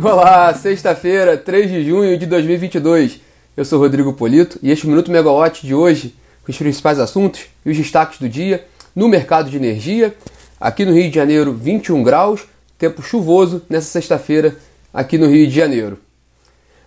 Olá, 0.00 0.54
sexta-feira, 0.54 1.36
3 1.36 1.72
de 1.72 1.84
junho 1.84 2.16
de 2.16 2.24
2022. 2.24 3.18
Eu 3.56 3.64
sou 3.64 3.80
Rodrigo 3.80 4.12
Polito 4.12 4.56
e 4.62 4.70
este 4.70 4.84
é 4.84 4.86
o 4.86 4.90
Minuto 4.90 5.10
Megawatt 5.10 5.66
de 5.66 5.74
hoje, 5.74 6.14
com 6.44 6.52
os 6.52 6.56
principais 6.56 7.00
assuntos 7.00 7.46
e 7.66 7.70
os 7.70 7.76
destaques 7.76 8.20
do 8.20 8.28
dia 8.28 8.64
no 8.94 9.08
mercado 9.08 9.50
de 9.50 9.56
energia. 9.56 10.14
Aqui 10.60 10.84
no 10.84 10.92
Rio 10.92 11.08
de 11.08 11.16
Janeiro, 11.16 11.52
21 11.52 12.04
graus, 12.04 12.46
tempo 12.78 13.02
chuvoso 13.02 13.60
nessa 13.68 13.88
sexta-feira 13.88 14.56
aqui 14.94 15.18
no 15.18 15.26
Rio 15.26 15.48
de 15.48 15.54
Janeiro. 15.56 15.98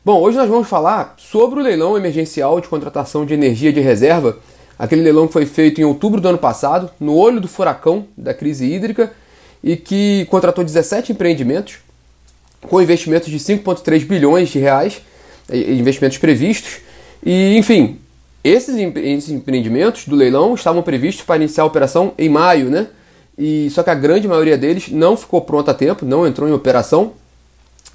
Bom, 0.05 0.21
hoje 0.21 0.37
nós 0.37 0.47
vamos 0.47 0.69
falar 0.69 1.15
sobre 1.17 1.59
o 1.59 1.63
leilão 1.63 1.97
emergencial 1.97 2.61
de 2.61 2.69
contratação 2.69 3.25
de 3.25 3.33
energia 3.33 3.73
de 3.73 3.81
reserva, 3.81 4.37
aquele 4.79 5.01
leilão 5.01 5.27
que 5.27 5.33
foi 5.33 5.45
feito 5.45 5.81
em 5.81 5.83
outubro 5.83 6.21
do 6.21 6.29
ano 6.29 6.37
passado, 6.37 6.89
no 6.97 7.13
olho 7.17 7.41
do 7.41 7.49
furacão 7.49 8.05
da 8.15 8.33
crise 8.33 8.65
hídrica, 8.71 9.11
e 9.61 9.75
que 9.75 10.25
contratou 10.29 10.63
17 10.63 11.11
empreendimentos 11.11 11.79
com 12.67 12.81
investimentos 12.81 13.29
de 13.29 13.37
5,3 13.37 14.05
bilhões 14.05 14.49
de 14.49 14.59
reais, 14.59 15.01
investimentos 15.51 16.17
previstos. 16.17 16.77
E, 17.23 17.57
enfim, 17.57 17.99
esses, 18.43 18.75
esses 18.75 19.29
empreendimentos 19.29 20.07
do 20.07 20.15
leilão 20.15 20.53
estavam 20.53 20.81
previstos 20.81 21.25
para 21.25 21.37
iniciar 21.37 21.63
a 21.63 21.67
operação 21.67 22.13
em 22.17 22.29
maio, 22.29 22.69
né? 22.69 22.87
E, 23.37 23.69
só 23.71 23.81
que 23.81 23.89
a 23.89 23.95
grande 23.95 24.27
maioria 24.27 24.57
deles 24.57 24.89
não 24.89 25.15
ficou 25.15 25.41
pronta 25.41 25.71
a 25.71 25.73
tempo, 25.73 26.05
não 26.05 26.27
entrou 26.27 26.47
em 26.47 26.51
operação. 26.51 27.13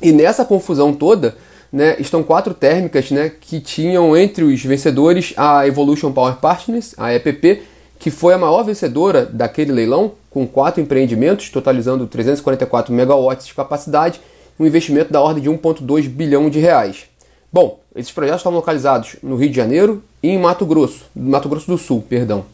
E 0.03 0.13
nessa 0.13 0.45
confusão 0.45 0.93
toda, 0.93 1.37
né, 1.73 1.97
estão 1.99 2.23
quatro 2.23 2.55
térmicas 2.55 3.11
né, 3.11 3.31
que 3.41 3.61
tinham 3.61 4.17
entre 4.17 4.45
os 4.45 4.63
vencedores 4.63 5.33
a 5.37 5.67
Evolution 5.67 6.13
Power 6.13 6.37
Partners, 6.37 6.95
a 6.97 7.15
EPP, 7.15 7.63
que 7.99 8.11
foi 8.11 8.35
a 8.35 8.39
maior 8.39 8.63
vencedora 8.63 9.25
daquele 9.25 9.73
leilão, 9.73 10.13
com 10.31 10.47
quatro 10.47 10.83
empreendimentos, 10.83 11.49
totalizando 11.49 12.07
344 12.07 12.93
megawatts 12.93 13.47
de 13.47 13.55
capacidade, 13.55 14.21
um 14.59 14.67
investimento 14.67 15.13
da 15.13 15.21
ordem 15.21 15.43
de 15.43 15.51
1,2 15.51 16.09
bilhão 16.09 16.49
de 16.49 16.59
reais. 16.59 17.07
Bom, 17.53 17.81
esses 17.95 18.13
projetos 18.13 18.41
estão 18.41 18.53
localizados 18.53 19.17
no 19.23 19.37
Rio 19.37 19.51
de 19.51 19.57
Janeiro 19.57 20.03
e 20.23 20.29
em 20.29 20.39
Mato 20.39 20.67
Grosso, 20.67 21.07
Mato 21.15 21.49
Grosso 21.49 21.67
do 21.67 21.79
Sul, 21.79 22.05
perdão. 22.09 22.45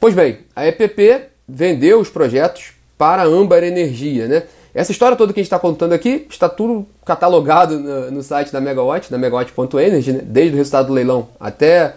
Pois 0.00 0.14
bem, 0.14 0.38
a 0.54 0.66
EPP 0.66 1.26
vendeu 1.48 2.00
os 2.00 2.08
projetos 2.08 2.72
para 2.98 3.22
a 3.22 3.26
Ambar 3.26 3.62
Energia, 3.62 4.26
né? 4.26 4.42
Essa 4.74 4.90
história 4.90 5.16
toda 5.16 5.32
que 5.32 5.38
a 5.38 5.42
gente 5.42 5.46
está 5.46 5.58
contando 5.58 5.92
aqui 5.92 6.26
está 6.28 6.48
tudo 6.48 6.84
catalogado 7.04 7.78
no, 7.78 8.10
no 8.10 8.22
site 8.24 8.52
da 8.52 8.60
Megawatt, 8.60 9.08
da 9.08 9.16
megawatt.energy, 9.16 10.12
né? 10.12 10.20
desde 10.24 10.54
o 10.54 10.56
resultado 10.56 10.88
do 10.88 10.92
leilão 10.92 11.28
até, 11.38 11.94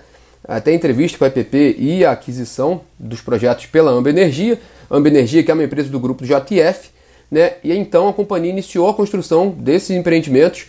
até 0.48 0.70
a 0.70 0.74
entrevista 0.76 1.18
com 1.18 1.26
a 1.26 1.28
EPP 1.28 1.76
e 1.80 2.06
a 2.06 2.12
aquisição 2.12 2.82
dos 3.00 3.20
projetos 3.20 3.66
pela 3.66 3.90
Amber 3.90 4.14
Energia. 4.14 4.60
Amber 4.92 5.12
Energia, 5.12 5.42
que 5.42 5.50
é 5.50 5.56
uma 5.56 5.64
empresa 5.64 5.90
do 5.90 6.00
grupo 6.00 6.24
JF, 6.24 6.92
né? 7.30 7.54
e 7.64 7.74
então 7.74 8.08
a 8.08 8.14
companhia 8.14 8.52
iniciou 8.52 8.90
a 8.90 8.94
construção 8.94 9.50
desses 9.50 9.92
empreendimentos, 9.92 10.66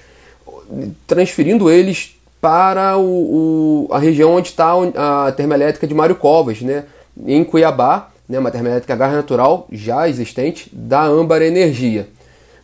transferindo 1.07 1.71
eles 1.71 2.15
para 2.41 2.97
o, 2.97 3.87
o, 3.89 3.89
a 3.91 3.99
região 3.99 4.35
onde 4.35 4.49
está 4.49 4.73
a 4.97 5.33
termoelétrica 5.33 5.87
de 5.87 5.95
Mário 5.95 6.17
Covas, 6.17 6.61
né? 6.61 6.85
em 7.27 7.43
Cuiabá, 7.43 8.11
né, 8.29 8.39
uma 8.39 8.51
a 8.51 8.97
gás 8.97 9.13
natural 9.13 9.67
já 9.73 10.09
existente 10.09 10.69
da 10.73 11.03
Âmbar 11.03 11.43
Energia. 11.43 12.09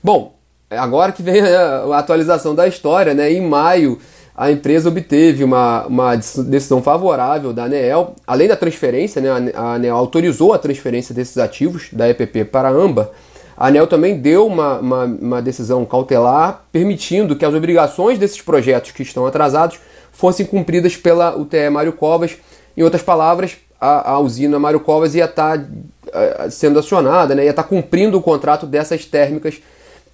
Bom, 0.02 0.34
agora 0.70 1.10
que 1.12 1.22
vem 1.22 1.40
a 1.42 1.98
atualização 1.98 2.54
da 2.54 2.68
história, 2.68 3.14
né, 3.14 3.32
em 3.32 3.40
maio 3.40 3.98
a 4.36 4.50
empresa 4.50 4.88
obteve 4.88 5.44
uma, 5.44 5.86
uma 5.86 6.16
decisão 6.16 6.82
favorável 6.82 7.52
da 7.52 7.64
ANEEL, 7.64 8.16
além 8.26 8.48
da 8.48 8.56
transferência, 8.56 9.22
né, 9.22 9.52
a 9.54 9.74
ANEEL 9.74 9.94
autorizou 9.94 10.52
a 10.52 10.58
transferência 10.58 11.14
desses 11.14 11.38
ativos 11.38 11.88
da 11.92 12.08
EPP 12.08 12.44
para 12.46 12.68
a 12.68 12.72
AMBA, 12.72 13.12
a 13.56 13.68
ANEL 13.68 13.86
também 13.86 14.18
deu 14.18 14.46
uma, 14.46 14.78
uma, 14.78 15.04
uma, 15.04 15.42
decisão 15.42 15.84
cautelar 15.84 16.64
permitindo 16.72 17.36
que 17.36 17.44
as 17.44 17.54
obrigações 17.54 18.18
desses 18.18 18.40
projetos 18.40 18.90
que 18.90 19.02
estão 19.02 19.26
atrasados 19.26 19.78
fossem 20.12 20.44
cumpridas 20.44 20.96
pela 20.96 21.36
UTE 21.36 21.70
Mário 21.70 21.92
Covas. 21.92 22.36
Em 22.76 22.82
outras 22.82 23.02
palavras, 23.02 23.56
a, 23.80 24.12
a 24.12 24.18
usina 24.18 24.58
Mário 24.58 24.80
Covas 24.80 25.14
ia 25.14 25.26
estar 25.26 25.58
tá, 25.58 26.50
sendo 26.50 26.78
acionada, 26.78 27.34
né, 27.34 27.44
ia 27.44 27.50
estar 27.50 27.62
tá 27.62 27.68
cumprindo 27.68 28.18
o 28.18 28.22
contrato 28.22 28.66
dessas 28.66 29.04
térmicas, 29.04 29.60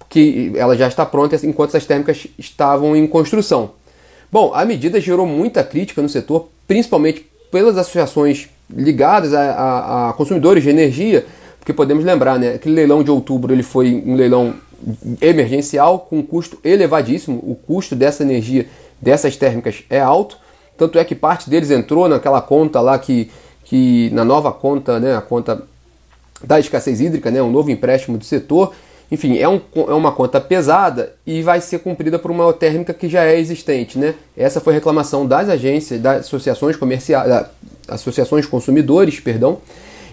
que 0.09 0.51
ela 0.55 0.75
já 0.75 0.87
está 0.87 1.05
pronta 1.05 1.39
enquanto 1.43 1.69
essas 1.69 1.85
térmicas 1.85 2.27
estavam 2.37 2.95
em 2.95 3.07
construção. 3.07 3.71
Bom, 4.31 4.51
a 4.53 4.63
medida 4.65 5.01
gerou 5.01 5.25
muita 5.25 5.63
crítica 5.63 6.01
no 6.01 6.09
setor, 6.09 6.49
principalmente 6.67 7.25
pelas 7.51 7.77
associações 7.77 8.49
ligadas 8.69 9.33
a, 9.33 9.41
a, 9.41 10.09
a 10.09 10.13
consumidores 10.13 10.63
de 10.63 10.69
energia, 10.69 11.25
porque 11.61 11.73
podemos 11.73 12.03
lembrar, 12.03 12.39
né, 12.39 12.55
aquele 12.55 12.73
leilão 12.73 13.03
de 13.03 13.11
outubro 13.11 13.53
ele 13.53 13.61
foi 13.61 14.03
um 14.03 14.15
leilão 14.15 14.55
emergencial 15.21 15.99
com 15.99 16.17
um 16.17 16.23
custo 16.23 16.57
elevadíssimo, 16.63 17.37
o 17.37 17.53
custo 17.53 17.95
dessa 17.95 18.23
energia 18.23 18.67
dessas 18.99 19.37
térmicas 19.37 19.83
é 19.87 19.99
alto, 19.99 20.39
tanto 20.75 20.97
é 20.97 21.05
que 21.05 21.13
parte 21.13 21.47
deles 21.47 21.69
entrou 21.69 22.09
naquela 22.09 22.41
conta 22.41 22.81
lá 22.81 22.97
que 22.97 23.29
que 23.63 24.09
na 24.09 24.25
nova 24.25 24.51
conta, 24.51 24.99
né, 24.99 25.15
a 25.15 25.21
conta 25.21 25.61
da 26.43 26.59
escassez 26.59 26.99
hídrica, 26.99 27.29
né, 27.29 27.41
um 27.41 27.51
novo 27.51 27.69
empréstimo 27.69 28.17
do 28.17 28.25
setor, 28.25 28.73
enfim, 29.11 29.37
é, 29.37 29.47
um, 29.47 29.61
é 29.75 29.93
uma 29.93 30.11
conta 30.11 30.41
pesada 30.41 31.13
e 31.25 31.41
vai 31.41 31.61
ser 31.61 31.79
cumprida 31.79 32.17
por 32.17 32.31
uma 32.31 32.51
térmica 32.51 32.93
que 32.93 33.07
já 33.07 33.23
é 33.23 33.39
existente. 33.39 33.99
Né? 33.99 34.15
Essa 34.35 34.59
foi 34.59 34.73
a 34.73 34.75
reclamação 34.75 35.27
das 35.27 35.47
agências, 35.47 36.01
das 36.01 36.21
associações 36.25 36.75
comerciais, 36.75 37.45
associações 37.87 38.45
consumidores, 38.45 39.19
perdão. 39.19 39.59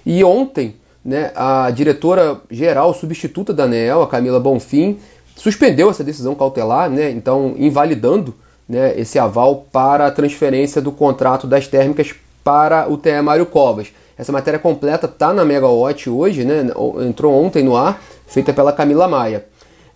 E 0.05 0.23
ontem, 0.23 0.75
né, 1.09 1.33
a 1.35 1.71
diretora 1.71 2.39
geral 2.51 2.93
substituta 2.93 3.55
da 3.55 3.65
ANEEL, 3.65 4.03
a 4.03 4.07
Camila 4.07 4.39
Bonfim, 4.39 4.99
suspendeu 5.35 5.89
essa 5.89 6.05
decisão 6.05 6.35
cautelar, 6.35 6.91
né, 6.91 7.11
então 7.11 7.55
invalidando 7.57 8.35
né, 8.69 8.93
esse 8.95 9.19
aval 9.19 9.65
para 9.73 10.07
a 10.07 10.11
transferência 10.11 10.83
do 10.83 10.93
contrato 10.93 11.47
das 11.47 11.67
térmicas 11.67 12.15
para 12.45 12.91
o 12.91 12.99
TE 12.99 13.23
Mário 13.23 13.47
Covas. 13.47 13.89
Essa 14.19 14.33
matéria 14.33 14.59
completa 14.59 15.07
está 15.07 15.33
na 15.33 15.47
Megawatt 15.47 16.11
hoje, 16.11 16.45
né? 16.45 16.67
entrou 17.07 17.33
ontem 17.43 17.63
no 17.63 17.75
ar, 17.75 18.03
feita 18.27 18.53
pela 18.53 18.73
Camila 18.73 19.09
Maia. 19.09 19.47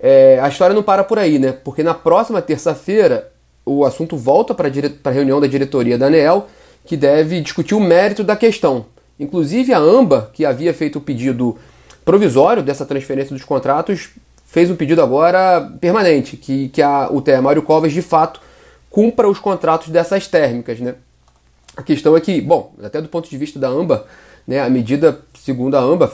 É, 0.01 0.41
a 0.41 0.49
história 0.49 0.75
não 0.75 0.83
para 0.83 1.05
por 1.05 1.19
aí, 1.19 1.39
né? 1.39 1.53
porque 1.53 1.83
na 1.83 1.93
próxima 1.93 2.41
terça-feira 2.41 3.31
o 3.67 3.85
assunto 3.85 4.17
volta 4.17 4.55
para 4.55 4.69
a 5.05 5.11
reunião 5.11 5.41
da 5.41 5.47
diretoria 5.47 5.99
da 5.99 6.07
ANEEL, 6.07 6.47
que 6.87 6.97
deve 6.97 7.41
discutir 7.43 7.75
o 7.75 7.81
mérito 7.81 8.25
da 8.25 8.35
questão. 8.35 8.87
Inclusive 9.23 9.73
a 9.73 9.79
AMBA, 9.79 10.31
que 10.33 10.45
havia 10.45 10.75
feito 10.75 10.99
o 10.99 11.01
pedido 11.01 11.57
provisório 12.05 12.63
dessa 12.63 12.85
transferência 12.85 13.35
dos 13.35 13.45
contratos, 13.45 14.11
fez 14.47 14.71
um 14.71 14.77
pedido 14.77 15.01
agora 15.01 15.73
permanente, 15.81 16.37
que, 16.37 16.69
que 16.69 16.83
a, 16.83 17.09
o 17.09 17.23
Mário 17.43 17.63
Covas 17.63 17.93
de 17.93 18.03
fato 18.03 18.41
cumpra 18.91 19.29
os 19.29 19.39
contratos 19.39 19.89
dessas 19.89 20.27
térmicas. 20.27 20.79
Né? 20.81 20.95
A 21.77 21.83
questão 21.83 22.17
é 22.17 22.21
que, 22.21 22.41
bom, 22.41 22.75
até 22.83 23.01
do 23.01 23.09
ponto 23.09 23.31
de 23.31 23.39
vista 23.39 23.59
da 23.59 23.69
AMBA, 23.69 24.05
né, 24.47 24.61
a 24.61 24.69
medida, 24.69 25.21
segundo 25.35 25.77
a 25.77 25.81
AMBA, 25.81 26.13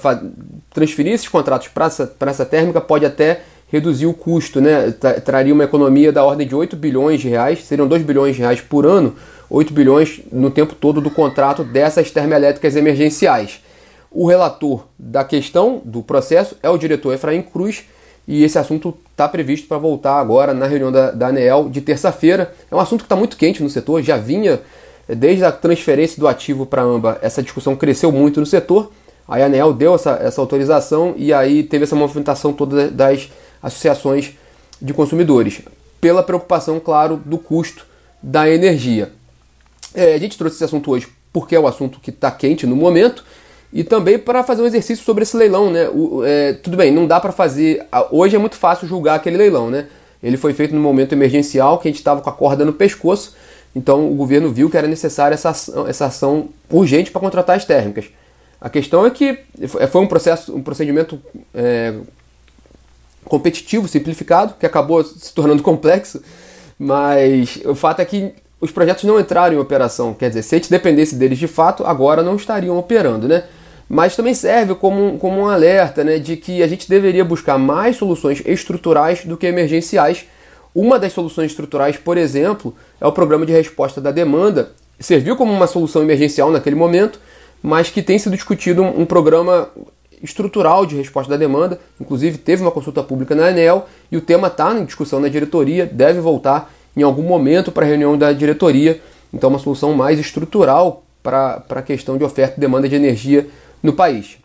transferir 0.70 1.12
esses 1.12 1.28
contratos 1.28 1.68
para 1.68 1.86
essa, 1.86 2.14
essa 2.20 2.46
térmica 2.46 2.80
pode 2.80 3.04
até 3.04 3.42
reduzir 3.70 4.06
o 4.06 4.14
custo, 4.14 4.60
né, 4.60 4.90
traria 5.24 5.52
uma 5.52 5.64
economia 5.64 6.10
da 6.10 6.24
ordem 6.24 6.46
de 6.46 6.54
8 6.54 6.76
bilhões 6.76 7.20
de 7.20 7.28
reais, 7.28 7.64
seriam 7.64 7.86
2 7.86 8.02
bilhões 8.02 8.34
de 8.34 8.42
reais 8.42 8.60
por 8.60 8.86
ano, 8.86 9.14
8 9.50 9.72
bilhões 9.72 10.20
no 10.32 10.50
tempo 10.50 10.74
todo 10.74 11.00
do 11.00 11.10
contrato 11.10 11.62
dessas 11.62 12.10
termoelétricas 12.10 12.76
emergenciais. 12.76 13.60
O 14.10 14.26
relator 14.26 14.86
da 14.98 15.22
questão 15.22 15.82
do 15.84 16.02
processo 16.02 16.56
é 16.62 16.70
o 16.70 16.78
diretor 16.78 17.12
Efraim 17.12 17.42
Cruz, 17.42 17.84
e 18.26 18.44
esse 18.44 18.58
assunto 18.58 18.94
está 19.10 19.26
previsto 19.28 19.68
para 19.68 19.78
voltar 19.78 20.18
agora 20.18 20.52
na 20.52 20.66
reunião 20.66 20.92
da, 20.92 21.10
da 21.10 21.28
ANEEL 21.28 21.68
de 21.70 21.80
terça-feira. 21.80 22.52
É 22.70 22.74
um 22.74 22.80
assunto 22.80 23.00
que 23.00 23.06
está 23.06 23.16
muito 23.16 23.38
quente 23.38 23.62
no 23.62 23.70
setor, 23.70 24.02
já 24.02 24.18
vinha 24.18 24.60
Desde 25.08 25.42
a 25.42 25.50
transferência 25.50 26.20
do 26.20 26.28
ativo 26.28 26.66
para 26.66 26.82
a 26.82 26.84
AMBA, 26.84 27.18
essa 27.22 27.42
discussão 27.42 27.74
cresceu 27.74 28.12
muito 28.12 28.40
no 28.40 28.46
setor. 28.46 28.92
Aí 29.26 29.42
a 29.42 29.46
ANEL 29.46 29.72
deu 29.72 29.94
essa, 29.94 30.18
essa 30.22 30.40
autorização 30.40 31.14
e 31.16 31.32
aí 31.32 31.62
teve 31.62 31.84
essa 31.84 31.96
movimentação 31.96 32.52
toda 32.52 32.90
das 32.90 33.30
associações 33.62 34.32
de 34.80 34.92
consumidores, 34.92 35.62
pela 36.00 36.22
preocupação, 36.22 36.78
claro, 36.78 37.20
do 37.24 37.38
custo 37.38 37.86
da 38.22 38.48
energia. 38.48 39.12
É, 39.94 40.14
a 40.14 40.18
gente 40.18 40.36
trouxe 40.36 40.56
esse 40.56 40.64
assunto 40.64 40.90
hoje 40.90 41.08
porque 41.32 41.54
é 41.54 41.60
o 41.60 41.66
assunto 41.66 42.00
que 42.00 42.10
está 42.10 42.30
quente 42.30 42.66
no 42.66 42.76
momento 42.76 43.24
e 43.72 43.84
também 43.84 44.18
para 44.18 44.42
fazer 44.42 44.62
um 44.62 44.66
exercício 44.66 45.04
sobre 45.04 45.22
esse 45.22 45.36
leilão, 45.36 45.70
né? 45.70 45.88
O, 45.88 46.24
é, 46.24 46.54
tudo 46.54 46.76
bem, 46.76 46.90
não 46.90 47.06
dá 47.06 47.20
para 47.20 47.32
fazer. 47.32 47.84
Hoje 48.10 48.34
é 48.34 48.38
muito 48.38 48.56
fácil 48.56 48.88
julgar 48.88 49.16
aquele 49.16 49.36
leilão, 49.36 49.70
né? 49.70 49.86
Ele 50.22 50.36
foi 50.36 50.52
feito 50.52 50.74
no 50.74 50.80
momento 50.80 51.12
emergencial, 51.12 51.78
que 51.78 51.86
a 51.86 51.90
gente 51.90 51.98
estava 51.98 52.20
com 52.20 52.30
a 52.30 52.32
corda 52.32 52.64
no 52.64 52.72
pescoço, 52.72 53.36
então 53.76 54.10
o 54.10 54.14
governo 54.14 54.50
viu 54.50 54.68
que 54.68 54.76
era 54.76 54.88
necessária 54.88 55.34
essa 55.34 55.50
ação, 55.50 55.86
essa 55.86 56.06
ação 56.06 56.48
urgente 56.70 57.10
para 57.10 57.20
contratar 57.20 57.56
as 57.56 57.64
térmicas. 57.64 58.06
A 58.60 58.68
questão 58.68 59.06
é 59.06 59.10
que 59.10 59.38
foi 59.90 60.00
um 60.00 60.08
processo, 60.08 60.56
um 60.56 60.62
procedimento 60.62 61.20
é, 61.54 61.94
competitivo, 63.24 63.88
simplificado, 63.88 64.54
que 64.58 64.66
acabou 64.66 65.04
se 65.04 65.32
tornando 65.34 65.62
complexo, 65.62 66.22
mas 66.78 67.60
o 67.64 67.74
fato 67.74 68.00
é 68.00 68.04
que 68.04 68.32
os 68.60 68.70
projetos 68.70 69.04
não 69.04 69.18
entraram 69.20 69.56
em 69.56 69.58
operação. 69.58 70.14
Quer 70.14 70.28
dizer, 70.28 70.42
se 70.42 70.54
a 70.54 70.58
gente 70.58 70.70
dependesse 70.70 71.14
deles 71.14 71.38
de 71.38 71.46
fato, 71.46 71.84
agora 71.84 72.22
não 72.22 72.36
estariam 72.36 72.78
operando, 72.78 73.28
né? 73.28 73.44
mas 73.88 74.14
também 74.14 74.34
serve 74.34 74.74
como, 74.74 75.18
como 75.18 75.40
um 75.40 75.48
alerta 75.48 76.04
né, 76.04 76.18
de 76.18 76.36
que 76.36 76.62
a 76.62 76.66
gente 76.66 76.88
deveria 76.88 77.24
buscar 77.24 77.56
mais 77.56 77.96
soluções 77.96 78.42
estruturais 78.44 79.24
do 79.24 79.36
que 79.36 79.46
emergenciais. 79.46 80.26
Uma 80.74 80.98
das 80.98 81.14
soluções 81.14 81.50
estruturais, 81.50 81.96
por 81.96 82.18
exemplo, 82.18 82.74
é 83.00 83.06
o 83.06 83.12
programa 83.12 83.46
de 83.46 83.52
resposta 83.52 84.00
da 84.00 84.10
demanda. 84.10 84.72
Serviu 85.00 85.36
como 85.36 85.52
uma 85.52 85.66
solução 85.66 86.02
emergencial 86.02 86.50
naquele 86.50 86.76
momento, 86.76 87.18
mas 87.62 87.88
que 87.88 88.02
tem 88.02 88.18
sido 88.18 88.34
discutido 88.34 88.82
um, 88.82 89.00
um 89.00 89.06
programa 89.06 89.70
estrutural 90.22 90.86
de 90.86 90.96
resposta 90.96 91.30
da 91.30 91.36
demanda. 91.36 91.78
Inclusive, 92.00 92.38
teve 92.38 92.62
uma 92.62 92.70
consulta 92.70 93.02
pública 93.02 93.34
na 93.34 93.46
ANEL 93.46 93.86
e 94.10 94.16
o 94.16 94.20
tema 94.20 94.48
está 94.48 94.72
em 94.72 94.84
discussão 94.84 95.20
na 95.20 95.28
diretoria, 95.28 95.86
deve 95.86 96.20
voltar 96.20 96.72
em 96.96 97.02
algum 97.02 97.22
momento 97.22 97.70
para 97.70 97.84
a 97.84 97.88
reunião 97.88 98.16
da 98.16 98.32
diretoria. 98.32 99.00
Então, 99.32 99.50
uma 99.50 99.58
solução 99.58 99.92
mais 99.94 100.18
estrutural 100.18 101.04
para 101.22 101.62
a 101.68 101.82
questão 101.82 102.16
de 102.16 102.24
oferta 102.24 102.54
e 102.56 102.60
demanda 102.60 102.88
de 102.88 102.94
energia 102.94 103.46
no 103.82 103.92
país. 103.92 104.38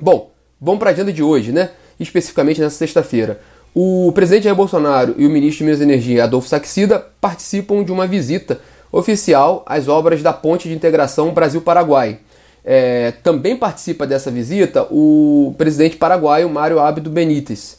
Bom, 0.00 0.30
vamos 0.60 0.78
para 0.78 0.90
a 0.90 0.92
agenda 0.92 1.12
de 1.12 1.22
hoje, 1.22 1.52
né? 1.52 1.70
Especificamente 2.00 2.60
nessa 2.60 2.76
sexta-feira. 2.76 3.40
O 3.74 4.10
presidente 4.12 4.44
Jair 4.44 4.56
Bolsonaro 4.56 5.14
e 5.18 5.26
o 5.26 5.30
ministro 5.30 5.58
de 5.58 5.64
Minas 5.64 5.80
e 5.80 5.84
Energia, 5.84 6.24
Adolfo 6.24 6.48
Saxida, 6.48 7.04
participam 7.20 7.84
de 7.84 7.92
uma 7.92 8.06
visita 8.06 8.60
oficial 8.90 9.62
às 9.66 9.88
obras 9.88 10.22
da 10.22 10.32
Ponte 10.32 10.68
de 10.68 10.74
Integração 10.74 11.32
Brasil-Paraguai. 11.32 12.20
É, 12.70 13.12
também 13.22 13.56
participa 13.56 14.06
dessa 14.06 14.30
visita 14.30 14.86
o 14.90 15.54
presidente 15.56 15.96
paraguaio 15.96 16.50
Mário 16.50 16.78
Abdo 16.78 17.08
Benítez. 17.08 17.78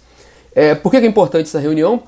É, 0.56 0.74
por 0.74 0.90
que 0.90 0.98
é 0.98 1.06
importante 1.06 1.46
essa 1.46 1.60
reunião, 1.60 2.02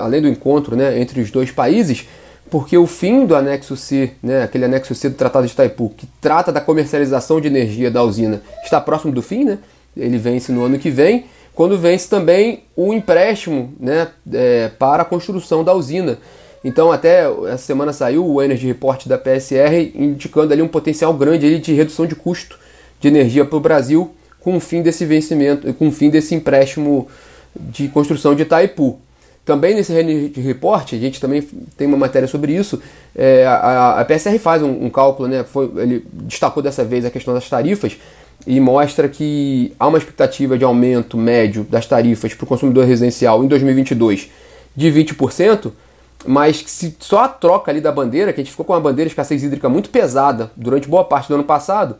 além 0.00 0.22
do 0.22 0.28
encontro 0.28 0.76
né, 0.76 1.00
entre 1.00 1.20
os 1.20 1.32
dois 1.32 1.50
países? 1.50 2.06
porque 2.50 2.76
o 2.76 2.86
fim 2.86 3.26
do 3.26 3.36
anexo 3.36 3.76
C, 3.76 4.12
né, 4.22 4.42
aquele 4.42 4.64
anexo 4.64 4.94
C 4.94 5.08
do 5.08 5.16
Tratado 5.16 5.46
de 5.46 5.52
Itaipu, 5.52 5.92
que 5.96 6.06
trata 6.20 6.50
da 6.50 6.60
comercialização 6.60 7.40
de 7.40 7.46
energia 7.46 7.90
da 7.90 8.02
usina, 8.02 8.42
está 8.64 8.80
próximo 8.80 9.12
do 9.12 9.22
fim, 9.22 9.44
né? 9.44 9.58
Ele 9.96 10.18
vence 10.18 10.50
no 10.52 10.64
ano 10.64 10.78
que 10.78 10.90
vem, 10.90 11.26
quando 11.54 11.76
vence 11.76 12.08
também 12.08 12.64
o 12.76 12.94
empréstimo, 12.94 13.74
né, 13.78 14.08
é, 14.32 14.68
para 14.78 15.02
a 15.02 15.04
construção 15.04 15.64
da 15.64 15.74
usina. 15.74 16.18
Então, 16.64 16.90
até 16.90 17.24
essa 17.46 17.58
semana 17.64 17.92
saiu 17.92 18.26
o 18.26 18.42
Energy 18.42 18.66
Report 18.66 19.06
da 19.06 19.16
PSR 19.16 19.92
indicando 19.94 20.52
ali 20.52 20.60
um 20.60 20.68
potencial 20.68 21.12
grande 21.14 21.46
ali 21.46 21.58
de 21.58 21.72
redução 21.72 22.06
de 22.06 22.14
custo 22.14 22.58
de 23.00 23.08
energia 23.08 23.44
para 23.44 23.56
o 23.56 23.60
Brasil 23.60 24.12
com 24.40 24.56
o 24.56 24.60
fim 24.60 24.82
desse 24.82 25.04
vencimento, 25.04 25.72
com 25.74 25.88
o 25.88 25.92
fim 25.92 26.10
desse 26.10 26.34
empréstimo 26.34 27.08
de 27.54 27.88
construção 27.88 28.34
de 28.34 28.42
Itaipu. 28.42 28.98
Também 29.44 29.74
nesse 29.74 29.92
report, 30.36 30.92
a 30.92 30.98
gente 30.98 31.20
também 31.20 31.42
tem 31.76 31.86
uma 31.86 31.96
matéria 31.96 32.28
sobre 32.28 32.54
isso, 32.54 32.82
é, 33.16 33.46
a, 33.46 34.00
a, 34.00 34.04
PSR 34.04 34.38
faz 34.38 34.62
um, 34.62 34.84
um, 34.84 34.90
cálculo, 34.90 35.26
né, 35.26 35.42
foi, 35.42 35.70
ele 35.78 36.04
destacou 36.12 36.62
dessa 36.62 36.84
vez 36.84 37.06
a 37.06 37.10
questão 37.10 37.32
das 37.32 37.48
tarifas 37.48 37.96
e 38.46 38.60
mostra 38.60 39.08
que 39.08 39.72
há 39.78 39.86
uma 39.86 39.96
expectativa 39.96 40.58
de 40.58 40.64
aumento 40.64 41.16
médio 41.16 41.64
das 41.64 41.86
tarifas 41.86 42.34
para 42.34 42.44
o 42.44 42.46
consumidor 42.46 42.84
residencial 42.84 43.42
em 43.42 43.48
2022 43.48 44.28
de 44.76 44.92
20%, 44.92 45.72
mas 46.26 46.62
que 46.62 46.70
se 46.70 46.96
só 46.98 47.20
a 47.20 47.28
troca 47.28 47.70
ali 47.70 47.80
da 47.80 47.92
bandeira, 47.92 48.32
que 48.32 48.40
a 48.40 48.44
gente 48.44 48.50
ficou 48.50 48.66
com 48.66 48.72
uma 48.72 48.80
bandeira 48.80 49.08
de 49.08 49.12
escassez 49.12 49.42
hídrica 49.42 49.68
muito 49.68 49.90
pesada 49.90 50.50
durante 50.56 50.88
boa 50.88 51.04
parte 51.04 51.28
do 51.28 51.34
ano 51.34 51.44
passado, 51.44 51.96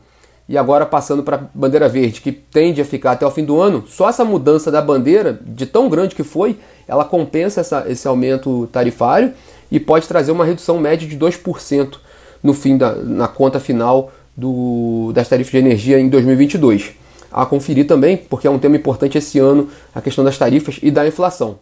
e 0.48 0.56
agora 0.56 0.86
passando 0.86 1.22
para 1.22 1.36
a 1.36 1.40
bandeira 1.54 1.88
verde, 1.88 2.20
que 2.20 2.32
tende 2.32 2.80
a 2.80 2.84
ficar 2.84 3.12
até 3.12 3.26
o 3.26 3.30
fim 3.30 3.44
do 3.44 3.60
ano, 3.60 3.84
só 3.86 4.08
essa 4.08 4.24
mudança 4.24 4.70
da 4.70 4.80
bandeira, 4.80 5.38
de 5.44 5.66
tão 5.66 5.88
grande 5.88 6.14
que 6.14 6.24
foi, 6.24 6.58
ela 6.86 7.04
compensa 7.04 7.60
essa, 7.60 7.84
esse 7.86 8.08
aumento 8.08 8.66
tarifário 8.72 9.34
e 9.70 9.78
pode 9.78 10.08
trazer 10.08 10.32
uma 10.32 10.46
redução 10.46 10.80
média 10.80 11.06
de 11.06 11.18
2% 11.18 11.98
no 12.42 12.54
fim 12.54 12.78
da, 12.78 12.94
na 12.94 13.28
conta 13.28 13.60
final 13.60 14.10
do, 14.34 15.12
das 15.12 15.28
tarifas 15.28 15.52
de 15.52 15.58
energia 15.58 16.00
em 16.00 16.08
2022. 16.08 16.92
A 17.30 17.44
conferir 17.44 17.86
também, 17.86 18.16
porque 18.16 18.46
é 18.46 18.50
um 18.50 18.58
tema 18.58 18.76
importante 18.76 19.18
esse 19.18 19.38
ano, 19.38 19.68
a 19.94 20.00
questão 20.00 20.24
das 20.24 20.38
tarifas 20.38 20.78
e 20.82 20.90
da 20.90 21.06
inflação. 21.06 21.58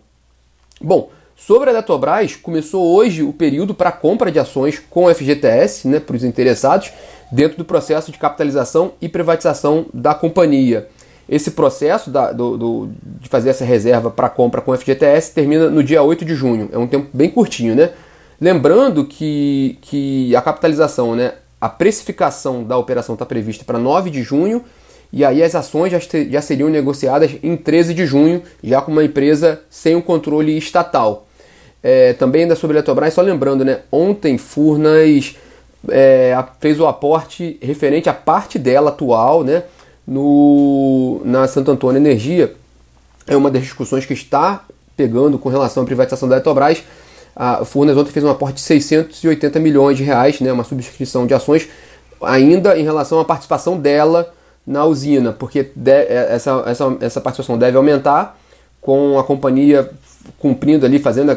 Bom, 0.80 1.10
sobre 1.36 1.68
a 1.68 1.72
Eletrobras, 1.72 2.34
começou 2.34 2.96
hoje 2.96 3.22
o 3.22 3.30
período 3.30 3.74
para 3.74 3.92
compra 3.92 4.32
de 4.32 4.38
ações 4.38 4.82
com 4.90 5.14
FGTS, 5.14 5.86
né, 5.86 6.00
para 6.00 6.16
os 6.16 6.24
interessados, 6.24 6.90
dentro 7.30 7.58
do 7.58 7.64
processo 7.64 8.10
de 8.10 8.16
capitalização 8.16 8.92
e 9.02 9.08
privatização 9.08 9.84
da 9.92 10.14
companhia. 10.14 10.88
Esse 11.28 11.50
processo 11.50 12.08
da, 12.10 12.32
do, 12.32 12.56
do, 12.56 12.90
de 13.20 13.28
fazer 13.28 13.50
essa 13.50 13.64
reserva 13.64 14.10
para 14.10 14.30
compra 14.30 14.62
com 14.62 14.76
FGTS 14.76 15.34
termina 15.34 15.68
no 15.68 15.82
dia 15.82 16.02
8 16.02 16.24
de 16.24 16.34
junho, 16.34 16.70
é 16.72 16.78
um 16.78 16.86
tempo 16.86 17.08
bem 17.12 17.28
curtinho, 17.28 17.74
né? 17.74 17.90
Lembrando 18.40 19.04
que, 19.04 19.78
que 19.82 20.34
a 20.34 20.40
capitalização, 20.40 21.14
né, 21.14 21.34
a 21.60 21.68
precificação 21.68 22.64
da 22.64 22.78
operação 22.78 23.14
está 23.14 23.26
prevista 23.26 23.64
para 23.64 23.78
9 23.78 24.08
de 24.08 24.22
junho 24.22 24.64
e 25.12 25.24
aí 25.24 25.42
as 25.42 25.54
ações 25.54 25.90
já, 25.90 25.98
já 26.30 26.40
seriam 26.40 26.68
negociadas 26.68 27.32
em 27.42 27.56
13 27.56 27.92
de 27.92 28.06
junho, 28.06 28.42
já 28.62 28.80
com 28.80 28.92
uma 28.92 29.04
empresa 29.04 29.60
sem 29.68 29.94
o 29.94 30.02
controle 30.02 30.56
estatal. 30.56 31.25
É, 31.88 32.14
também 32.14 32.42
ainda 32.42 32.56
sobre 32.56 32.76
a 32.76 32.78
Eletrobras, 32.78 33.14
só 33.14 33.22
lembrando, 33.22 33.64
né, 33.64 33.82
ontem 33.92 34.36
Furnas 34.36 35.36
é, 35.88 36.36
fez 36.58 36.80
o 36.80 36.86
aporte 36.88 37.60
referente 37.62 38.08
à 38.08 38.12
parte 38.12 38.58
dela 38.58 38.90
atual, 38.90 39.44
né, 39.44 39.62
no, 40.04 41.20
na 41.24 41.46
Santo 41.46 41.70
Antônio 41.70 42.00
Energia. 42.00 42.52
É 43.24 43.36
uma 43.36 43.52
das 43.52 43.62
discussões 43.62 44.04
que 44.04 44.14
está 44.14 44.64
pegando 44.96 45.38
com 45.38 45.48
relação 45.48 45.84
à 45.84 45.86
privatização 45.86 46.28
da 46.28 46.34
Eletrobras. 46.34 46.82
A 47.36 47.64
Furnas 47.64 47.96
ontem 47.96 48.10
fez 48.10 48.24
um 48.24 48.30
aporte 48.30 48.56
de 48.56 48.62
680 48.62 49.60
milhões 49.60 49.96
de 49.96 50.02
reais, 50.02 50.40
né, 50.40 50.50
uma 50.50 50.64
subscrição 50.64 51.24
de 51.24 51.34
ações, 51.34 51.68
ainda 52.20 52.76
em 52.76 52.82
relação 52.82 53.20
à 53.20 53.24
participação 53.24 53.78
dela 53.78 54.34
na 54.66 54.84
usina, 54.84 55.32
porque 55.32 55.70
de, 55.76 55.92
é, 55.92 56.34
essa, 56.34 56.64
essa, 56.66 56.96
essa 57.00 57.20
participação 57.20 57.56
deve 57.56 57.76
aumentar 57.76 58.36
com 58.80 59.20
a 59.20 59.22
companhia 59.22 59.88
cumprindo 60.38 60.86
ali, 60.86 60.98
fazendo, 60.98 61.32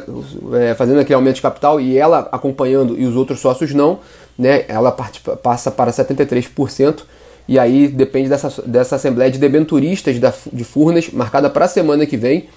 é, 0.56 0.74
fazendo 0.74 1.00
aquele 1.00 1.16
aumento 1.16 1.36
de 1.36 1.42
capital 1.42 1.80
e 1.80 1.98
ela 1.98 2.28
acompanhando 2.32 3.00
e 3.00 3.06
os 3.06 3.16
outros 3.16 3.40
sócios 3.40 3.74
não, 3.74 4.00
né, 4.38 4.66
ela 4.68 4.92
participa, 4.92 5.36
passa 5.36 5.70
para 5.72 5.92
73%. 5.92 7.04
E 7.48 7.58
aí 7.58 7.88
depende 7.88 8.30
dessa, 8.30 8.62
dessa 8.64 8.96
assembleia 8.96 9.32
de 9.32 9.40
debenturistas 9.40 10.20
da, 10.20 10.32
de 10.54 10.64
Furnas, 10.64 11.10
marcada 11.12 11.50
para 11.50 11.66
a 11.66 11.68
semana 11.68 12.06
que 12.06 12.16
vem. 12.16 12.48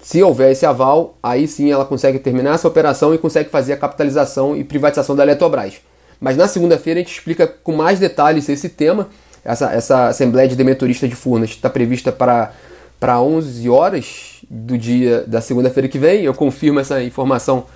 Se 0.00 0.22
houver 0.22 0.52
esse 0.52 0.64
aval, 0.64 1.18
aí 1.20 1.48
sim 1.48 1.72
ela 1.72 1.84
consegue 1.84 2.18
terminar 2.20 2.54
essa 2.54 2.68
operação 2.68 3.12
e 3.12 3.18
consegue 3.18 3.50
fazer 3.50 3.72
a 3.72 3.76
capitalização 3.76 4.56
e 4.56 4.62
privatização 4.62 5.16
da 5.16 5.24
Eletrobras. 5.24 5.80
Mas 6.20 6.36
na 6.36 6.46
segunda-feira 6.46 7.00
a 7.00 7.02
gente 7.02 7.12
explica 7.12 7.46
com 7.46 7.72
mais 7.72 7.98
detalhes 7.98 8.48
esse 8.48 8.68
tema. 8.68 9.08
Essa, 9.44 9.72
essa 9.72 10.08
assembleia 10.08 10.48
de 10.48 10.56
debenturistas 10.56 11.10
de 11.10 11.16
Furnas 11.16 11.50
está 11.50 11.68
prevista 11.68 12.12
para, 12.12 12.52
para 12.98 13.20
11 13.20 13.68
horas 13.68 14.42
do 14.48 14.76
dia 14.76 15.24
da 15.26 15.40
segunda-feira 15.40 15.88
que 15.88 15.98
vem. 15.98 16.22
Eu 16.22 16.34
confirmo 16.34 16.80
essa 16.80 17.02
informação 17.02 17.66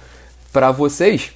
para 0.52 0.70
vocês. 0.70 1.32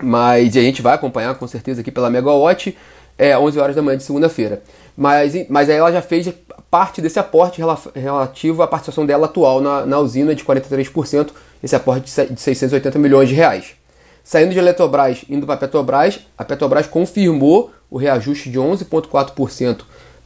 Mas 0.00 0.56
a 0.56 0.60
gente 0.60 0.80
vai 0.80 0.94
acompanhar 0.94 1.34
com 1.34 1.46
certeza 1.46 1.80
aqui 1.80 1.90
pela 1.90 2.08
Megawatt 2.08 2.76
é, 3.18 3.36
11 3.36 3.58
horas 3.58 3.76
da 3.76 3.82
manhã 3.82 3.96
de 3.98 4.04
segunda-feira. 4.04 4.62
Mas, 4.96 5.34
mas 5.48 5.68
aí 5.68 5.76
ela 5.76 5.92
já 5.92 6.00
fez 6.00 6.32
parte 6.70 7.00
desse 7.00 7.18
aporte 7.18 7.60
relativo 7.94 8.62
à 8.62 8.66
participação 8.66 9.04
dela 9.04 9.26
atual 9.26 9.60
na, 9.60 9.84
na 9.84 9.98
usina 9.98 10.34
de 10.34 10.44
43%, 10.44 11.30
esse 11.62 11.74
aporte 11.74 12.04
de 12.30 12.40
680 12.40 12.98
milhões 12.98 13.28
de 13.28 13.34
reais. 13.34 13.72
Saindo 14.22 14.52
de 14.52 14.58
Eletrobras, 14.58 15.24
indo 15.28 15.46
para 15.46 15.54
a 15.54 15.58
Petrobras, 15.58 16.20
a 16.36 16.44
Petrobras 16.44 16.86
confirmou 16.86 17.72
o 17.90 17.96
reajuste 17.96 18.50
de 18.50 18.58
11,4% 18.58 19.80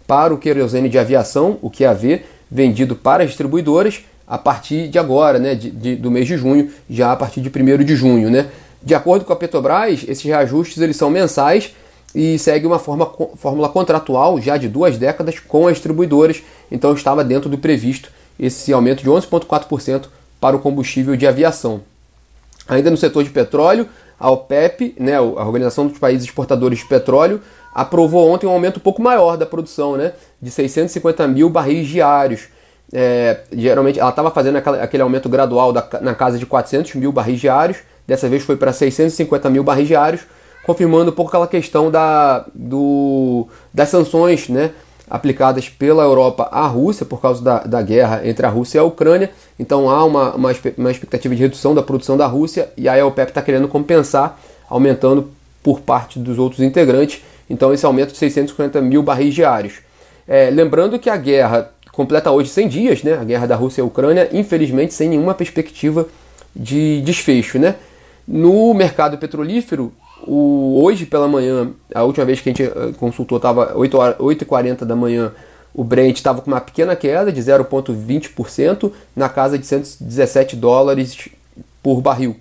para 0.07 0.35
o 0.35 0.39
querosene 0.39 0.89
de 0.89 0.99
aviação, 0.99 1.59
o 1.63 1.71
QAV, 1.71 2.23
vendido 2.53 2.95
para 2.95 3.23
as 3.23 3.31
distribuidoras, 3.31 4.05
a 4.27 4.37
partir 4.37 4.89
de 4.89 4.99
agora, 4.99 5.39
né, 5.39 5.55
de, 5.55 5.71
de, 5.71 5.97
do 5.97 6.11
mês 6.11 6.27
de 6.27 6.37
junho, 6.37 6.71
já 6.89 7.11
a 7.11 7.17
partir 7.17 7.41
de 7.41 7.49
1 7.49 7.83
de 7.83 7.97
junho. 7.97 8.31
Né? 8.31 8.49
De 8.83 8.95
acordo 8.95 9.25
com 9.25 9.33
a 9.33 9.37
Petrobras, 9.37 10.05
esses 10.07 10.23
reajustes 10.23 10.79
eles 10.83 10.97
são 10.97 11.09
mensais 11.09 11.73
e 12.15 12.39
segue 12.39 12.67
uma 12.67 12.79
forma, 12.79 13.11
fórmula 13.37 13.71
contratual 13.71 14.39
já 14.39 14.59
de 14.59 14.69
duas 14.69 14.99
décadas 14.99 15.39
com 15.39 15.67
as 15.67 15.75
distribuidoras, 15.75 16.43
então 16.71 16.93
estava 16.93 17.25
dentro 17.25 17.49
do 17.49 17.57
previsto 17.57 18.11
esse 18.39 18.73
aumento 18.73 19.03
de 19.03 19.09
11,4% 19.09 20.05
para 20.39 20.55
o 20.55 20.59
combustível 20.59 21.17
de 21.17 21.27
aviação. 21.27 21.81
Ainda 22.69 22.91
no 22.91 22.97
setor 22.97 23.25
de 23.25 23.31
petróleo, 23.31 23.89
a 24.21 24.31
OPEP, 24.31 24.95
né, 24.99 25.17
a 25.17 25.23
Organização 25.23 25.87
dos 25.87 25.99
Países 25.99 26.25
Exportadores 26.25 26.81
de 26.81 26.85
Petróleo, 26.87 27.41
aprovou 27.75 28.31
ontem 28.31 28.47
um 28.47 28.51
aumento 28.51 28.77
um 28.77 28.81
pouco 28.81 29.03
maior 29.03 29.37
da 29.37 29.47
produção, 29.47 29.97
né, 29.97 30.13
de 30.41 30.51
650 30.51 31.27
mil 31.29 31.49
barris 31.49 31.89
diários. 31.89 32.49
É, 32.93 33.41
geralmente 33.51 33.99
ela 33.99 34.11
estava 34.11 34.31
fazendo 34.31 34.57
aquele 34.57 35.03
aumento 35.03 35.29
gradual 35.29 35.73
da, 35.73 35.87
na 36.03 36.15
casa 36.15 36.39
de 36.39 36.45
400 36.45 36.95
mil 36.97 37.11
barris 37.11 37.41
diários, 37.41 37.79
dessa 38.07 38.29
vez 38.29 38.43
foi 38.43 38.57
para 38.57 38.73
650 38.73 39.49
mil 39.49 39.65
barris 39.65 39.89
diários, 39.89 40.23
confirmando 40.65 41.11
um 41.11 41.15
pouco 41.15 41.31
aquela 41.31 41.47
questão 41.47 41.91
da, 41.91 42.45
do, 42.55 43.49
das 43.73 43.89
sanções 43.89 44.49
né, 44.49 44.73
aplicadas 45.09 45.69
pela 45.69 46.03
Europa 46.03 46.49
à 46.53 46.67
Rússia 46.67 47.05
por 47.05 47.21
causa 47.21 47.43
da, 47.43 47.59
da 47.61 47.83
guerra 47.83 48.23
entre 48.25 48.47
a 48.47 48.49
Rússia 48.49 48.79
e 48.79 48.81
a 48.81 48.85
Ucrânia. 48.85 49.31
Então 49.59 49.91
há 49.91 50.05
uma, 50.05 50.35
uma, 50.35 50.51
uma 50.77 50.91
expectativa 50.91 51.35
de 51.35 51.41
redução 51.41 51.75
da 51.75 51.83
produção 51.83 52.17
da 52.17 52.27
Rússia 52.27 52.71
e 52.77 52.89
aí 52.89 53.01
a 53.01 53.07
OPEP 53.07 53.31
está 53.31 53.43
querendo 53.43 53.69
compensar, 53.69 54.39
aumentando 54.69 55.31
por 55.63 55.81
parte 55.81 56.19
dos 56.19 56.39
outros 56.39 56.61
integrantes. 56.61 57.23
Então 57.49 57.73
esse 57.73 57.85
aumento 57.85 58.13
de 58.13 58.19
650 58.19 58.81
mil 58.81 59.03
barris 59.03 59.35
diários. 59.35 59.75
É, 60.27 60.51
lembrando 60.51 60.99
que 60.99 61.11
a 61.11 61.17
guerra 61.17 61.73
completa 61.93 62.31
hoje 62.31 62.49
100 62.49 62.69
dias, 62.69 63.03
né? 63.03 63.15
A 63.15 63.25
guerra 63.25 63.47
da 63.47 63.57
Rússia 63.57 63.83
e 63.83 63.85
Ucrânia, 63.85 64.29
infelizmente 64.33 64.95
sem 64.95 65.09
nenhuma 65.09 65.35
perspectiva 65.35 66.09
de 66.55 67.03
desfecho, 67.03 67.59
né? 67.59 67.77
No 68.27 68.73
mercado 68.73 69.19
petrolífero, 69.19 69.93
o, 70.27 70.81
hoje 70.83 71.05
pela 71.07 71.29
manhã, 71.29 71.71
a 71.95 72.03
última 72.05 72.25
vez 72.25 72.41
que 72.41 72.49
a 72.49 72.53
gente 72.53 72.63
eh, 72.63 72.93
consultou 72.99 73.37
estava 73.37 73.75
8h40 73.75 74.85
da 74.85 74.95
manhã, 74.95 75.33
o 75.75 75.83
Brent 75.83 76.17
estava 76.17 76.41
com 76.41 76.51
uma 76.51 76.61
pequena 76.61 76.95
queda 76.95 77.33
de 77.33 77.41
0,20% 77.41 78.93
na 79.17 79.29
casa 79.29 79.59
de 79.59 79.67
117 79.67 80.55
dólares 80.55 81.29
por 81.83 82.01
barril. 82.01 82.37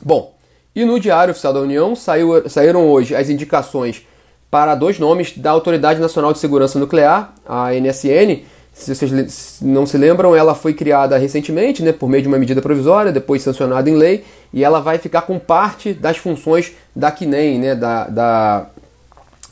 Bom, 0.00 0.34
e 0.74 0.84
no 0.84 1.00
Diário 1.00 1.32
Oficial 1.32 1.52
da 1.52 1.60
União 1.60 1.96
saiu, 1.96 2.48
saíram 2.48 2.88
hoje 2.88 3.14
as 3.14 3.28
indicações 3.28 4.06
para 4.50 4.74
dois 4.74 4.98
nomes 4.98 5.36
da 5.36 5.50
Autoridade 5.50 6.00
Nacional 6.00 6.32
de 6.32 6.38
Segurança 6.38 6.78
Nuclear, 6.78 7.32
a 7.46 7.72
NSN. 7.72 8.42
Se 8.72 8.94
vocês 8.94 9.58
não 9.60 9.84
se 9.84 9.98
lembram, 9.98 10.34
ela 10.34 10.54
foi 10.54 10.72
criada 10.72 11.18
recentemente, 11.18 11.82
né, 11.82 11.92
por 11.92 12.08
meio 12.08 12.22
de 12.22 12.28
uma 12.28 12.38
medida 12.38 12.62
provisória, 12.62 13.12
depois 13.12 13.42
sancionada 13.42 13.90
em 13.90 13.94
lei, 13.94 14.24
e 14.52 14.64
ela 14.64 14.80
vai 14.80 14.98
ficar 14.98 15.22
com 15.22 15.38
parte 15.38 15.92
das 15.92 16.16
funções 16.16 16.72
da 16.94 17.10
CNEM, 17.10 17.58
né, 17.58 17.74
da, 17.74 18.04
da, 18.08 18.66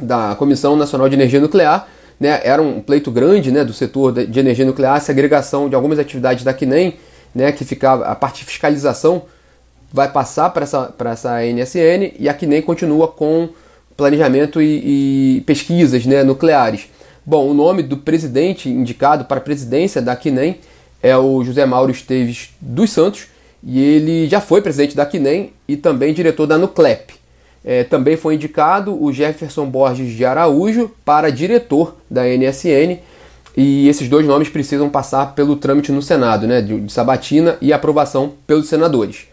da 0.01 0.35
Comissão 0.37 0.77
Nacional 0.77 1.09
de 1.09 1.15
Energia 1.15 1.41
Nuclear. 1.41 1.87
Né, 2.19 2.41
era 2.43 2.61
um 2.61 2.81
pleito 2.81 3.13
grande 3.13 3.53
né, 3.53 3.65
do 3.65 3.73
setor 3.73 4.13
de 4.13 4.41
energia 4.41 4.65
nuclear, 4.65 4.97
essa 4.97 5.13
agregação 5.13 5.69
de 5.69 5.77
algumas 5.77 6.01
atividades 6.01 6.43
da 6.43 6.53
CNEM, 6.53 6.97
né, 7.33 7.53
que 7.53 7.65
ficava 7.65 8.07
a 8.07 8.15
parte 8.17 8.41
de 8.41 8.47
fiscalização 8.47 9.23
vai 9.93 10.11
passar 10.11 10.51
para 10.51 10.65
essa, 10.65 10.95
essa 11.07 11.41
NSN 11.43 12.15
e 12.19 12.29
a 12.29 12.35
CNEM 12.35 12.63
continua 12.63 13.09
com 13.09 13.49
planejamento 13.97 14.63
e, 14.63 15.39
e, 15.39 15.41
pesquisas 15.43 16.07
né, 16.07 16.23
nucleares. 16.23 16.89
Bom, 17.25 17.49
o 17.49 17.55
nome 17.55 17.83
do 17.83 17.97
presidente 17.97 18.69
indicado 18.69 19.25
para 19.25 19.39
a 19.39 19.41
presidência 19.41 20.01
da 20.01 20.15
CNEM 20.15 20.59
é 21.03 21.17
o 21.17 21.43
José 21.43 21.67
Mauro 21.67 21.91
Esteves 21.91 22.51
dos 22.61 22.91
Santos 22.91 23.27
e 23.63 23.81
ele 23.81 24.29
já 24.29 24.41
foi 24.41 24.63
presidente 24.63 24.97
da 24.97 25.05
CNEM 25.05 25.53
e 25.67 25.77
também 25.77 26.15
diretor 26.15 26.47
da 26.47 26.57
Nuclep. 26.57 27.15
É, 27.65 27.83
também 27.85 28.17
foi 28.17 28.35
indicado 28.35 29.03
o 29.03 29.13
Jefferson 29.13 29.67
Borges 29.67 30.15
de 30.15 30.25
Araújo 30.25 30.91
para 31.05 31.31
diretor 31.31 31.97
da 32.09 32.25
NSN 32.25 32.99
e 33.57 33.89
esses 33.89 34.09
dois 34.09 34.25
nomes 34.25 34.49
precisam 34.49 34.89
passar 34.89 35.35
pelo 35.35 35.57
trâmite 35.57 35.91
no 35.91 36.01
Senado, 36.01 36.47
né, 36.47 36.63
de, 36.63 36.81
de 36.81 36.93
sabatina 36.93 37.59
e 37.61 37.73
aprovação 37.73 38.35
pelos 38.47 38.69
senadores. 38.69 39.28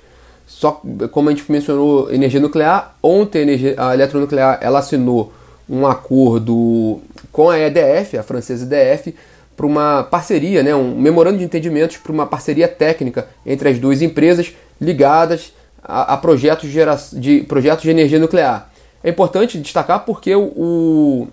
Só 0.47 0.81
como 1.11 1.29
a 1.29 1.31
gente 1.31 1.51
mencionou 1.51 2.11
energia 2.13 2.39
nuclear, 2.39 2.95
ontem 3.01 3.39
a, 3.39 3.41
energia, 3.41 3.75
eletronuclear 3.93 4.59
ela 4.61 4.79
assinou 4.79 5.33
um 5.67 5.87
acordo 5.87 7.01
com 7.31 7.49
a 7.49 7.59
EDF, 7.59 8.17
a 8.17 8.23
francesa 8.23 8.63
EDF, 8.63 9.15
para 9.55 9.65
uma 9.65 10.03
parceria, 10.03 10.61
né, 10.61 10.75
um 10.75 10.95
memorando 10.95 11.37
de 11.37 11.43
entendimentos 11.43 11.97
para 11.97 12.11
uma 12.11 12.27
parceria 12.27 12.67
técnica 12.67 13.27
entre 13.45 13.69
as 13.69 13.79
duas 13.79 14.01
empresas 14.01 14.53
ligadas 14.79 15.53
a, 15.81 16.13
a 16.13 16.17
projetos, 16.17 16.69
de, 16.69 17.19
de, 17.19 17.43
projetos 17.45 17.83
de 17.83 17.89
energia 17.89 18.19
nuclear. 18.19 18.69
É 19.03 19.09
importante 19.09 19.57
destacar 19.57 20.03
porque 20.05 20.35
o, 20.35 20.43
o, 20.55 21.27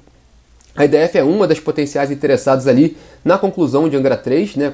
a 0.76 0.85
EDF 0.85 1.19
é 1.19 1.23
uma 1.25 1.47
das 1.47 1.59
potenciais 1.59 2.11
interessadas 2.11 2.66
ali 2.66 2.97
na 3.25 3.37
conclusão 3.37 3.88
de 3.88 3.97
Angra 3.97 4.16
3, 4.16 4.57
né, 4.57 4.73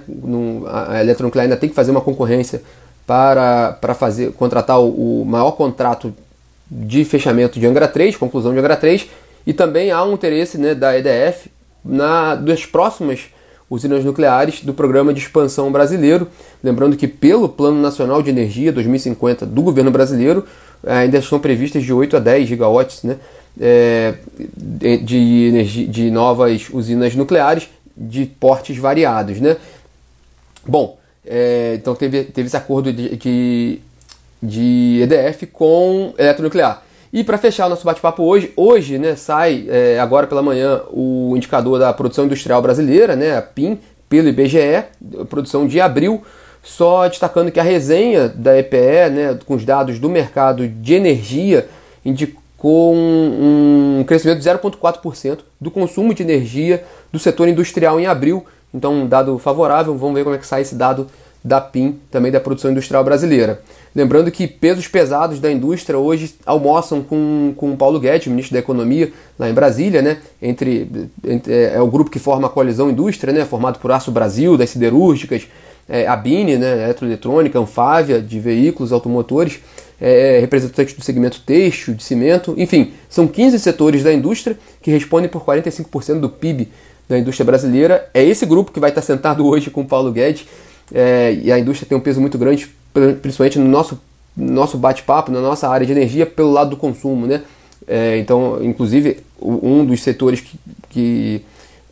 a 0.66 1.00
eletronuclear 1.00 1.44
ainda 1.44 1.56
tem 1.56 1.68
que 1.68 1.74
fazer 1.74 1.90
uma 1.90 2.00
concorrência 2.00 2.62
para, 3.08 3.72
para 3.80 3.94
fazer, 3.94 4.32
contratar 4.32 4.78
o, 4.78 5.22
o 5.22 5.24
maior 5.24 5.52
contrato 5.52 6.14
de 6.70 7.06
fechamento 7.06 7.58
de 7.58 7.66
Angra 7.66 7.88
3, 7.88 8.14
conclusão 8.16 8.52
de 8.52 8.58
Angra 8.58 8.76
3, 8.76 9.08
e 9.46 9.54
também 9.54 9.90
há 9.90 10.04
um 10.04 10.12
interesse 10.12 10.58
né, 10.58 10.74
da 10.74 10.94
EDF 10.94 11.50
na, 11.82 12.34
das 12.34 12.66
próximas 12.66 13.20
usinas 13.70 14.04
nucleares 14.04 14.60
do 14.60 14.74
programa 14.74 15.14
de 15.14 15.20
expansão 15.20 15.72
brasileiro. 15.72 16.28
Lembrando 16.62 16.98
que, 16.98 17.08
pelo 17.08 17.48
Plano 17.48 17.80
Nacional 17.80 18.22
de 18.22 18.28
Energia 18.28 18.70
2050 18.70 19.46
do 19.46 19.62
governo 19.62 19.90
brasileiro, 19.90 20.44
ainda 20.86 21.16
estão 21.16 21.40
previstas 21.40 21.82
de 21.84 21.94
8 21.94 22.18
a 22.18 22.20
10 22.20 22.46
gigawatts 22.46 23.04
né, 23.04 23.16
é, 23.58 24.16
de, 25.02 25.46
energia, 25.48 25.88
de 25.88 26.10
novas 26.10 26.68
usinas 26.70 27.14
nucleares 27.14 27.70
de 27.96 28.26
portes 28.26 28.76
variados. 28.76 29.40
Né? 29.40 29.56
Bom, 30.66 30.98
é, 31.28 31.74
então 31.74 31.94
teve, 31.94 32.24
teve 32.24 32.46
esse 32.46 32.56
acordo 32.56 32.92
de, 32.92 33.16
de, 33.16 33.80
de 34.42 35.00
EDF 35.02 35.46
com 35.46 36.14
eletronuclear. 36.16 36.82
E 37.12 37.22
para 37.22 37.38
fechar 37.38 37.66
o 37.66 37.70
nosso 37.70 37.84
bate-papo 37.84 38.22
hoje, 38.22 38.52
hoje 38.56 38.98
né, 38.98 39.14
sai 39.14 39.66
é, 39.68 39.98
agora 39.98 40.26
pela 40.26 40.42
manhã 40.42 40.82
o 40.90 41.34
indicador 41.36 41.78
da 41.78 41.92
produção 41.92 42.24
industrial 42.24 42.60
brasileira, 42.60 43.14
né, 43.14 43.36
a 43.36 43.42
PIM, 43.42 43.78
pelo 44.08 44.28
IBGE, 44.28 44.84
produção 45.28 45.66
de 45.66 45.80
abril, 45.80 46.22
só 46.62 47.08
destacando 47.08 47.50
que 47.50 47.60
a 47.60 47.62
resenha 47.62 48.28
da 48.28 48.58
EPE, 48.58 49.10
né, 49.10 49.38
com 49.44 49.54
os 49.54 49.64
dados 49.64 49.98
do 49.98 50.08
mercado 50.08 50.66
de 50.66 50.94
energia, 50.94 51.68
indicou 52.04 52.94
um, 52.94 54.00
um 54.00 54.04
crescimento 54.04 54.38
de 54.38 54.48
0,4% 54.48 55.40
do 55.60 55.70
consumo 55.70 56.12
de 56.12 56.22
energia 56.22 56.84
do 57.12 57.18
setor 57.18 57.48
industrial 57.48 57.98
em 58.00 58.06
abril, 58.06 58.44
então, 58.72 58.94
um 58.94 59.06
dado 59.06 59.38
favorável, 59.38 59.96
vamos 59.96 60.14
ver 60.14 60.24
como 60.24 60.36
é 60.36 60.38
que 60.38 60.46
sai 60.46 60.62
esse 60.62 60.74
dado 60.74 61.06
da 61.42 61.60
PIM, 61.60 61.98
também 62.10 62.30
da 62.30 62.40
produção 62.40 62.70
industrial 62.70 63.04
brasileira. 63.04 63.60
Lembrando 63.94 64.30
que 64.30 64.46
pesos 64.46 64.86
pesados 64.86 65.40
da 65.40 65.50
indústria 65.50 65.98
hoje 65.98 66.34
almoçam 66.44 67.02
com, 67.02 67.54
com 67.56 67.72
o 67.72 67.76
Paulo 67.76 67.98
Guedes, 67.98 68.26
ministro 68.26 68.52
da 68.52 68.58
Economia, 68.58 69.12
lá 69.38 69.48
em 69.48 69.54
Brasília, 69.54 70.02
né? 70.02 70.18
Entre, 70.42 71.08
entre 71.24 71.52
é, 71.52 71.74
é 71.76 71.80
o 71.80 71.86
grupo 71.86 72.10
que 72.10 72.18
forma 72.18 72.46
a 72.46 72.50
coalizão 72.50 72.90
indústria, 72.90 73.32
né? 73.32 73.44
Formado 73.44 73.78
por 73.78 73.90
Aço 73.90 74.10
Brasil, 74.10 74.56
das 74.56 74.70
siderúrgicas, 74.70 75.48
é, 75.88 76.06
a 76.06 76.16
Bine, 76.16 76.56
né? 76.58 76.84
Eletroeletrônica, 76.84 77.58
Anfávia, 77.58 78.20
de 78.20 78.38
veículos 78.38 78.92
automotores, 78.92 79.60
é, 80.00 80.38
representantes 80.40 80.94
do 80.94 81.02
segmento 81.02 81.40
têxtil, 81.40 81.94
de 81.94 82.02
cimento, 82.04 82.54
enfim, 82.56 82.92
são 83.08 83.26
15 83.26 83.58
setores 83.58 84.02
da 84.02 84.12
indústria 84.12 84.56
que 84.80 84.90
respondem 84.90 85.28
por 85.28 85.44
45% 85.44 86.20
do 86.20 86.28
PIB 86.28 86.68
da 87.08 87.18
indústria 87.18 87.44
brasileira. 87.44 88.08
É 88.12 88.22
esse 88.22 88.44
grupo 88.44 88.70
que 88.70 88.80
vai 88.80 88.90
estar 88.90 89.02
sentado 89.02 89.46
hoje 89.48 89.70
com 89.70 89.80
o 89.80 89.86
Paulo 89.86 90.12
Guedes. 90.12 90.46
É, 90.92 91.32
e 91.42 91.52
a 91.52 91.58
indústria 91.58 91.88
tem 91.88 91.96
um 91.96 92.00
peso 92.00 92.20
muito 92.20 92.38
grande, 92.38 92.68
principalmente 93.20 93.58
no 93.58 93.68
nosso, 93.68 94.00
nosso 94.36 94.76
bate-papo, 94.76 95.30
na 95.30 95.40
nossa 95.40 95.68
área 95.68 95.86
de 95.86 95.92
energia, 95.92 96.26
pelo 96.26 96.50
lado 96.50 96.70
do 96.70 96.76
consumo. 96.76 97.26
Né? 97.26 97.42
É, 97.86 98.18
então, 98.18 98.62
inclusive, 98.62 99.20
um 99.40 99.84
dos 99.84 100.02
setores 100.02 100.40
que, 100.40 100.58
que, 100.90 101.44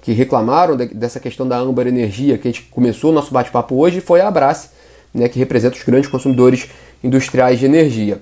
que 0.02 0.12
reclamaram 0.12 0.76
dessa 0.76 1.20
questão 1.20 1.46
da 1.46 1.58
âmbar 1.58 1.87
energia, 1.87 2.38
que 2.38 2.49
a 2.49 2.50
gente 2.50 2.64
começou 2.70 3.11
o 3.11 3.14
nosso 3.14 3.32
bate-papo 3.32 3.76
hoje, 3.76 4.00
foi 4.00 4.20
a 4.20 4.28
Abrace, 4.28 4.70
né, 5.12 5.28
que 5.28 5.38
representa 5.38 5.76
os 5.76 5.82
grandes 5.82 6.11
consumidores 6.11 6.68
industriais 7.02 7.58
de 7.58 7.64
energia. 7.64 8.20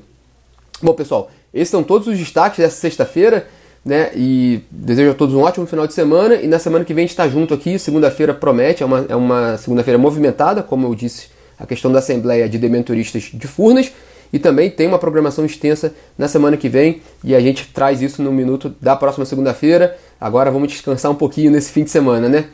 Bom, 0.82 0.92
pessoal, 0.92 1.30
esses 1.52 1.70
são 1.70 1.82
todos 1.82 2.06
os 2.06 2.18
destaques 2.18 2.58
dessa 2.58 2.76
sexta-feira 2.76 3.46
né? 3.84 4.10
E 4.14 4.62
desejo 4.70 5.10
a 5.10 5.14
todos 5.14 5.34
um 5.34 5.40
ótimo 5.40 5.66
final 5.66 5.86
de 5.86 5.92
semana. 5.92 6.36
E 6.36 6.46
na 6.46 6.58
semana 6.58 6.84
que 6.84 6.94
vem 6.94 7.02
a 7.02 7.06
gente 7.06 7.10
está 7.10 7.28
junto 7.28 7.52
aqui. 7.52 7.78
Segunda-feira 7.78 8.32
promete, 8.32 8.82
é 8.82 8.86
uma, 8.86 9.04
é 9.08 9.16
uma 9.16 9.56
segunda-feira 9.58 9.98
movimentada, 9.98 10.62
como 10.62 10.86
eu 10.86 10.94
disse, 10.94 11.28
a 11.58 11.66
questão 11.66 11.92
da 11.92 11.98
Assembleia 11.98 12.48
de 12.48 12.58
Dementoristas 12.58 13.30
de 13.32 13.46
Furnas. 13.46 13.92
E 14.32 14.38
também 14.38 14.68
tem 14.68 14.88
uma 14.88 14.98
programação 14.98 15.44
extensa 15.44 15.94
na 16.18 16.26
semana 16.26 16.56
que 16.56 16.68
vem. 16.68 17.02
E 17.22 17.34
a 17.34 17.40
gente 17.40 17.68
traz 17.72 18.02
isso 18.02 18.22
no 18.22 18.32
minuto 18.32 18.74
da 18.80 18.96
próxima 18.96 19.24
segunda-feira. 19.24 19.96
Agora 20.20 20.50
vamos 20.50 20.68
descansar 20.72 21.12
um 21.12 21.14
pouquinho 21.14 21.50
nesse 21.50 21.70
fim 21.70 21.84
de 21.84 21.90
semana, 21.90 22.28
né? 22.28 22.46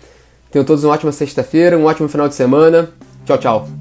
Tenham 0.50 0.64
todos 0.64 0.84
uma 0.84 0.92
ótima 0.92 1.12
sexta-feira, 1.12 1.78
um 1.78 1.84
ótimo 1.84 2.08
final 2.08 2.28
de 2.28 2.34
semana. 2.34 2.90
Tchau, 3.24 3.38
tchau. 3.38 3.79